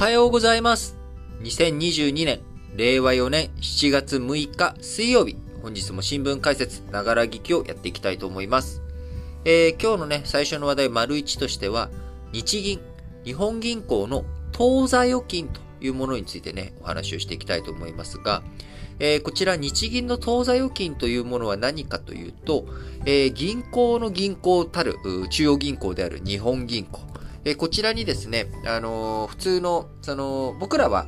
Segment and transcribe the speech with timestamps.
[0.00, 0.96] はようございます。
[1.42, 2.40] 2022年、
[2.74, 8.80] 令和4年7月6日水曜日、本日も新聞解説、ながら聞きをやっていきたいと思います。
[9.44, 11.90] えー、今日のね、最初の話題、丸1としては、
[12.32, 12.80] 日銀、
[13.26, 18.42] 日本銀行の当座預金というものについてね、お話をしていきたいと思いますが、
[19.00, 22.64] えー、こちら日銀の当座預金というものは何かというと、
[23.04, 24.96] えー、銀行の銀行たる
[25.28, 27.09] 中央銀行である日本銀行。
[27.44, 31.06] え、こちらにですね、あの普通の、その、僕らは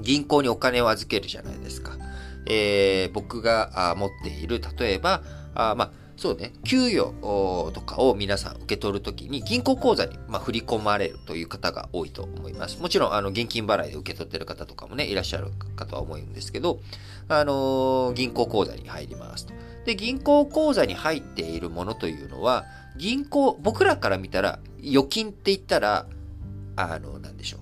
[0.00, 1.96] 銀行にお金を預けるじゃないですか。
[2.46, 5.22] え僕が持っている、例えば、
[5.54, 7.14] あまあ、そうね、給与
[7.72, 12.78] とかを皆さん受け取るときに銀行口座に、まあ、振り込まれるという方が多いと思います。
[12.78, 16.80] もちろん、あの、現金払いで受け取ってる方とかもね、いらっしゃるかとは思うんですけど、
[17.28, 19.54] あのー、銀行口座に入りますと。
[19.86, 22.66] で、銀行口座に入っているものというのは、
[22.98, 26.06] 銀行、僕らから見たら、預金って言ったら、
[26.76, 27.60] あの、なんでしょう。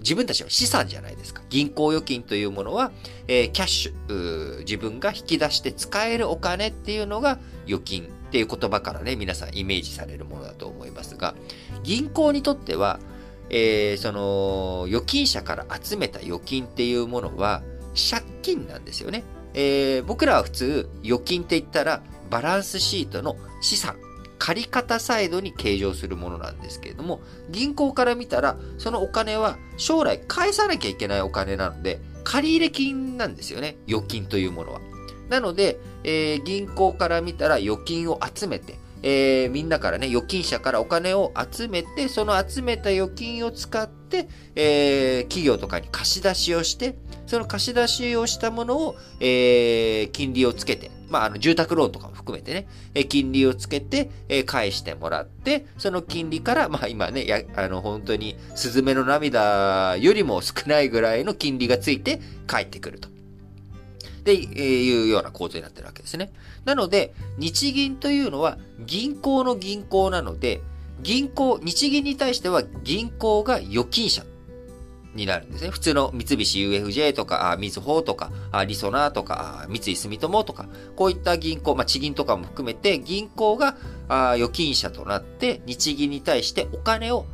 [0.00, 1.42] 自分たちの資産じゃないですか。
[1.48, 2.90] 銀行預金というものは、
[3.28, 11.34] えー、キャッシュ、自分が引き出して使えるお金っていうのが預金っていう言葉からね、皆さんイメージされるものだと思いますが、
[11.82, 12.98] 銀行にとっては、
[13.50, 17.62] えー、その、預金者から集めた預金っていうものは、
[18.10, 19.24] 借金なんですよね。
[19.52, 23.96] えー、僕らは普通、預金って言ったら、バランスシートの資産
[24.40, 33.76] 借方サイドに計上するものなんですけれども、銀行から見たら、そのお金は将来返さなきゃいけないお金なので、借入金なんですよね。
[33.86, 34.80] 預金というものは。
[35.28, 63.08] なので、えー、銀行から見たら預金を集めて、えー、みんなからね、預金者からお金を集めて、その集めた預金を使って、えー、企業とかに貸し出しをして、その貸し出しをしたものを、えー、金利をつけて、まあ、あの、住宅ローンとかも含めてね、え金利をつけて、え返してもらって、その金利から、まあ、今ね、や、あの、本当に、スズメの涙よりも少ないぐらいの金利がついて帰ってくると。
[64.24, 66.30] で、え、いうような構造になってるわけですね。
[66.64, 70.62] なので、日銀というのは銀行の銀行なので、
[71.02, 74.24] 銀行、日銀に対しては銀行が預金者
[75.14, 75.70] になるんですね。
[75.70, 78.30] 普通の三菱 UFJ とか、みずほとか、
[78.66, 83.76] りそなとか、三井住友とか、こういった銀行、まあ、地銀とかも含めて、銀行が
[84.08, 87.26] あ預金者となって、日銀に対してお金を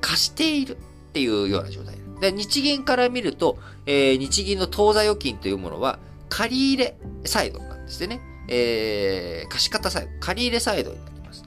[0.00, 1.96] 貸しているっていうような状態。
[2.20, 5.98] で日銀から見ると、えー、日銀の当座預金というものは、
[6.28, 8.20] 借り入れサイドなんですね。
[8.50, 11.44] えー、貸方サイド、借入サイドになります。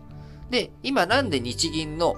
[0.50, 2.16] で、今なんで日銀の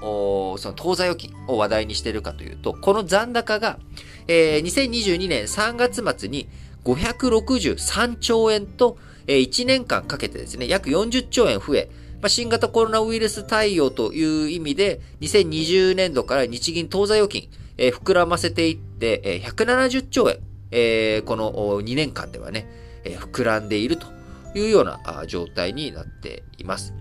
[0.57, 3.79] その当座預金を話題にしているかというと、この残高が、
[4.27, 6.47] えー、2022年3月末に
[6.85, 8.97] 563兆円と、
[9.27, 11.89] えー、1年間かけてですね、約40兆円増え、
[12.21, 20.37] まあ、新型コロナウイルス対応という意味で、2020年度から日銀当座預金、えー、膨らませていって、えー、170兆円、
[20.71, 21.51] えー、この
[21.81, 22.67] 2年間ではね、
[23.03, 24.14] えー、膨らんでいると
[24.55, 26.93] いうような状態になっています。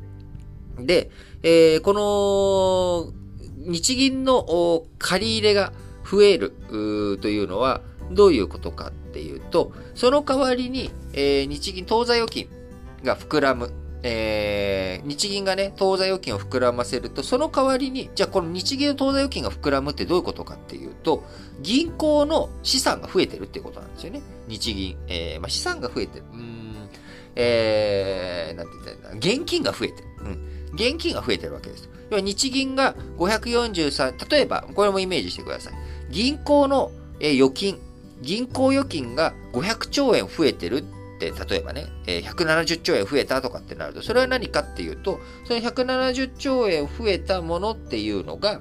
[0.78, 1.10] で、
[1.42, 3.12] えー、この
[3.70, 5.72] 日銀の借り入れが
[6.09, 6.53] 増える
[7.20, 12.48] というのはどういうことかっていうと、その代わりに、えー、日銀当座預金
[13.03, 13.72] が膨らむ。
[14.06, 21.25] えー、日銀がね、当座預金を膨らませると、その代わりに、じゃあこの日銀の当座預金が膨らむってどういうことかっていうと、
[21.62, 24.20] 銀行の資産が増えてるっていうことなんですよね。
[24.47, 24.98] 日銀。
[25.09, 26.25] えー、まあ、資産が増えてる。
[26.34, 26.53] うん、
[27.37, 29.27] えー、なんて言ったらいいんだ。
[29.37, 30.09] 現金が増えてる。
[30.21, 30.55] うん。
[30.75, 31.89] 現金が増えてるわけです。
[32.11, 35.75] 要は日銀が543、例えば、これもイメージしてください。
[36.11, 36.91] 銀行の
[37.21, 37.78] 預金、
[38.21, 40.83] 銀行預金が500兆円増えてるっ
[41.19, 48.61] て、例えばね、170兆円増えたとかってなると、それは何かっていうと、その170兆円増えたものっていうのが、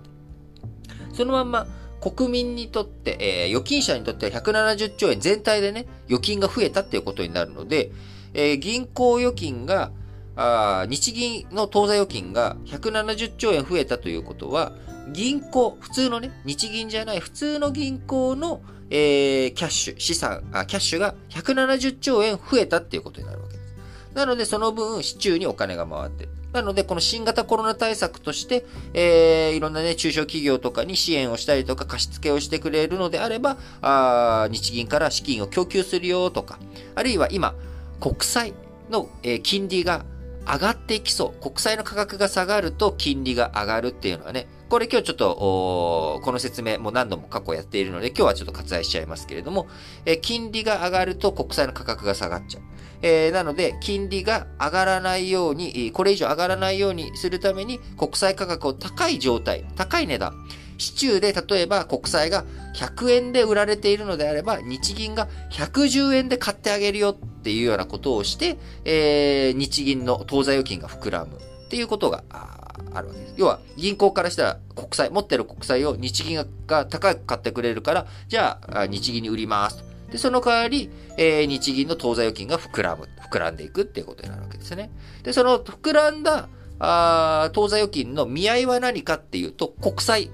[1.13, 1.67] そのまま
[2.01, 7.91] 国民にとって、えー、預金者にとっては170兆円全体でね、預金が増えたっていうことになるので、
[8.33, 9.91] えー、銀行預金が
[10.35, 14.73] あ日銀の当座預金が170兆円増えたということは、
[15.11, 23.75] 銀行、普通のね、日銀じゃない普通の銀行の、えー、キャッシュ、資産あ、キャッシュが170兆円増えたっていうことになるわけです。
[24.15, 26.29] なので、その分、市中にお金が回ってる。
[26.53, 36.59] なので、この新型コロナ対策として、えー、いろんなね、中小企業とかに支援をしたりとか、貸し付けをしてくれるのであれば、あ日銀から資金を供給するよとか、
[36.95, 37.55] あるいは今、
[38.03, 38.53] 国債
[38.89, 40.03] の、え、金利が
[40.45, 41.41] 上がっていきそう。
[41.41, 49.67] 国債の価格が下がると金利が上がるっていうのはね、これ今日ちょっと、この説明も何度も過去やっているので、今日はちょっと割愛しちゃいますけれども、
[50.05, 52.63] え金利が上がると国債の価格が下がっちゃう。
[53.03, 60.33] えー、なので、金利が上がらないように、これ以上上がらないようにするために、国債価格を高い状態、高い値段、
[60.77, 73.33] 市中で例えば国債が100円で売られているのであれば、日銀が110円で買ってあげるよっていうようなことをして、えー、日銀の当座預金が膨らむっていうことがあるわけです。
[73.37, 84.91] 要は、銀行からしたら国債、持ってる国債を日銀が高く買ってくれるから、じゃあ、日銀に売りますで、その代わり、えー、日銀の当座預金が膨らむ、膨らんでいくっていうことになるわけですね。
[85.23, 86.49] で、その膨らんだ、
[86.79, 90.29] あ当座預金の見合いは何かっていうと、国債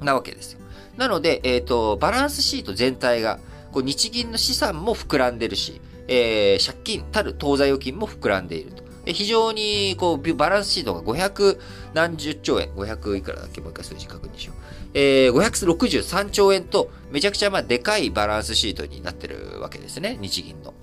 [0.00, 0.60] なわけですよ。
[0.96, 3.38] なので、えっ、ー、と、バランスシート全体が、
[3.72, 8.82] こう日銀の資産も膨らんでるし、えー、借金たる当座預金も膨らんでいると。
[9.06, 11.58] 非常に、こう、バランスシートが500
[11.94, 13.60] 何十兆円、500いくらだっけ？
[13.60, 14.56] もう一回数字確認しよう。
[14.94, 20.74] えー、563兆円と、めちゃくちゃまあでかいバランスシートになってるわけですね、日銀の。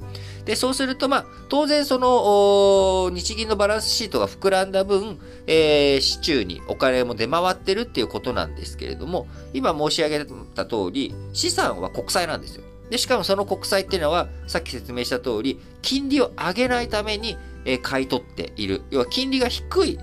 [0.46, 12.64] で、そうすると、まあ、当然その、日銀のバランスシートが膨らんだ分、えー、市中にお金も出回ってるっていうことなんですけれども、今申し上げた通り、資産は国債なんですよ。
[12.92, 18.84] で、しかもその国債っていうのは、さっき説明した通り、金利を上げないために、え買い取っている。
[18.92, 19.98] 要は金利が低い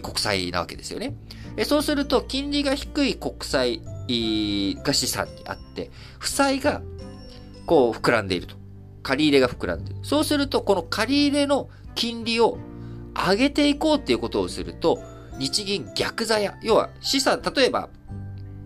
[0.00, 1.14] 国債なわけですよね。
[1.64, 3.80] そうすると、金利が低い国債
[4.82, 6.82] が資産にあって、負債が
[7.66, 8.59] こう膨らんでいると。
[9.02, 9.96] 借り入れが膨らんでる。
[10.02, 12.58] そうすると、この借り入れの金利を
[13.14, 15.02] 上げていこうっていうことをすると、
[15.38, 17.88] 日銀逆座や、要は資産、例えば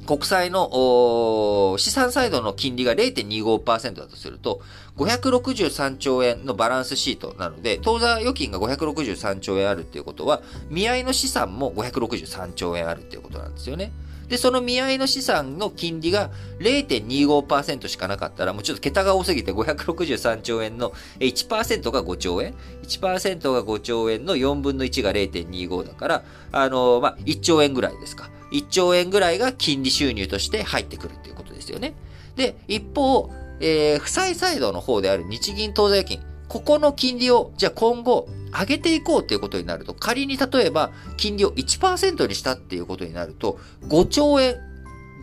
[0.06, 4.60] 国債の資産サイドの金利が0.25%だとすると、
[4.96, 13.92] 563兆円のバランスシートなので、当座預金が563兆円あるっていうことは、見合いの資産も563兆円あるっていうことなんですよね。
[14.28, 16.30] で、その見合いの資産の金利が
[16.60, 28.30] 0.25%しかなかったら、もうちょっと桁が多すぎて563兆円の1%が5兆円 ?1% が5兆円の4分の1が0.25だから、あの、まあ、1兆円ぐらいですか。
[28.52, 31.94] 1兆円ぐらいが金利収入として入ってくるっていうことですよね。
[32.36, 33.30] で、一方、
[33.60, 43.58] えー、負債サイドの方である日銀当座預金、ここの金利を、じゃあ今後、上げていこうっていうことになると、仮に例えば、金利を1%にしたっていうことになると、
[43.88, 44.56] 5兆円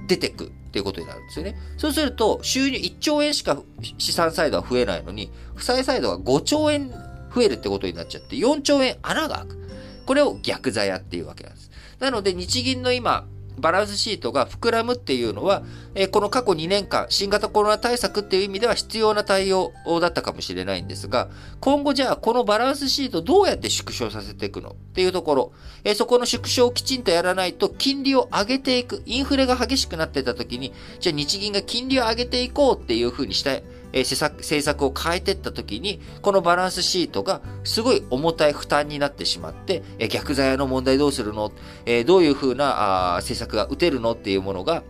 [0.08, 1.56] 出てくっていうことになるんですよね。
[1.78, 3.62] そうすると、収入1兆円しか
[3.98, 6.90] 資産サイドは増えないのに、負債サイドが5兆円
[7.34, 9.58] 増えるってことになっちゃって、4兆円穴が開く。
[10.06, 11.72] これを逆座やっていうわけなんです。
[12.00, 13.28] なので日銀の今、
[13.58, 15.64] バランスシートが膨らむっていうのは、
[15.94, 25.52] えこの過去2年間、新型コロナ対策っていう意味では必要な対応だったかもしれないんですが、今後じゃあこのバランスシートどうやって縮小させていくのっていうところ、
[25.84, 41.52] えそこの縮小をきちんとやらないと金利を上げていく、インフレが激しくなってた時に、じゃあ日銀が金利を上げていこうっていうふうにしたい、え施策、政策を変えていった時に、このバランスシートがすごい重たい負担になってしまって、え逆座屋の問題どうするの、
[41.86, 44.84] えどういうふうなあ政策が打てるのっていうものが、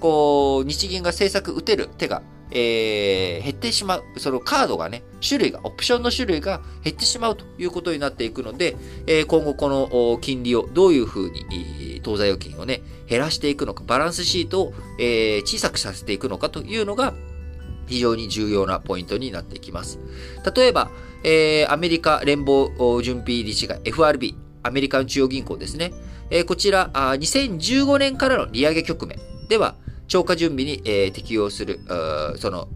[0.00, 4.02] こう、日銀が政策打てる手が、えー、減ってしまう。
[4.18, 8.76] そのカードがね、種類が、オプションの種類が減ってしまうということになっていくので、
[9.06, 17.14] えー、今後この金利をどういうふうに、当座預金をね、減らしていくのか、バランスシートを、えー、小さくさせていくのかというのが、
[17.86, 19.98] 非常に重要なポイントになってきます。
[20.54, 20.90] 例えば、
[21.22, 22.70] えー、アメリカ連邦
[23.02, 25.92] 準備理事会 FRB、アメリカン中央銀行ですね。
[26.30, 29.76] えー、こちらあ、2015年からの利上げ局面では、
[30.06, 31.80] 超過準備に、えー、適用する、
[32.36, 32.68] その、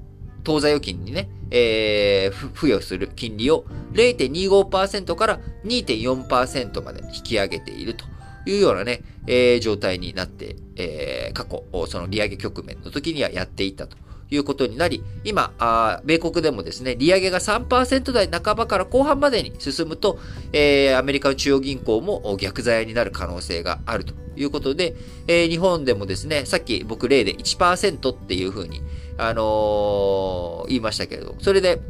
[0.44, 8.06] 当座預金にね、えー、付与する金利を0.25%から2.4%まで引き上げていると
[8.46, 13.96] いうようなね、えー、状態になって、えー、過去、その利上げ局面の時にはやっていたと
[14.30, 20.18] いうことになり、今、あ米国でもですね、利上げが3%台半ばから後半までに進むと、
[20.52, 24.94] えー、アメリカの中央銀行も逆剤になる可能性があるということで、
[25.26, 28.82] えー、日本でもですね、さっき僕例で1%っていうふうに、
[29.16, 31.80] あのー、言いましたけれど、それで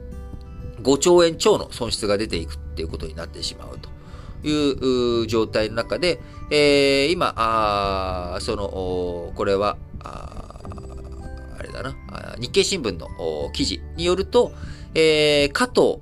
[0.83, 3.99] 5兆円超の損失が出ていくっていうことになってしまうと。
[4.45, 10.61] いう状態の中で、えー、今、あその、これは、あ
[11.63, 11.97] れだな、
[12.41, 13.09] 日経新聞の
[13.53, 14.53] 記事によると、
[14.95, 15.99] えー、加藤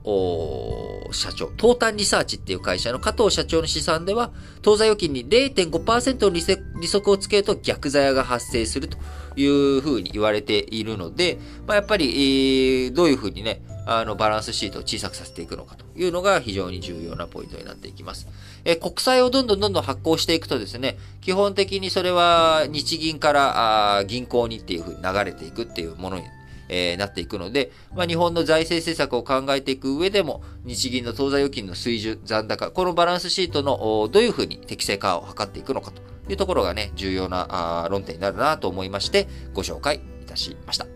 [1.12, 8.98] 社長、東端リサーチっていう会社の加藤社長の試算では、当座預金に0.5%の利息をつけると逆座屋が発生すると
[9.36, 18.26] いうふうに言われているので、まあ、やっぱり、えー、どういうふうにね、あの、バランスシートを小さくさせていくのかというのが非常に重要なポイントになっていきます。
[18.64, 26.24] え国債をどんどんどんどん発行していくとですね、基本的にそれは日銀からあ銀行にっていうふうに流れていくっていうものに
[26.68, 40.95] えー、なっていくので、まあ、日本の財政政策を考えていく上でも、日銀の当座預金の水準、残高、このバランスシートのどういうふうに適正化を図っていくのかというところがね、重要な論点になるなと思いまして、ご紹介いたしました。